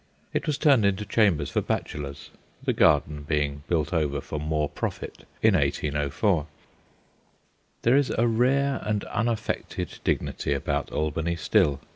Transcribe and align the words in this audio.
It 0.33 0.47
was 0.47 0.57
turned 0.57 0.83
into 0.83 1.05
chambers 1.05 1.51
for 1.51 1.61
bachelors, 1.61 2.31
the 2.63 2.73
garden 2.73 3.21
being 3.21 3.61
built 3.67 3.93
over 3.93 4.19
for 4.19 4.39
more 4.39 4.67
profit, 4.67 5.27
in 5.43 5.53
1804. 5.53 6.47
There 7.83 7.95
is 7.95 8.09
a 8.17 8.25
rare 8.27 8.81
and 8.83 9.03
unaffected 9.03 9.99
dignity 10.03 10.53
about 10.53 10.91
Albany 10.91 11.35
still. 11.35 11.81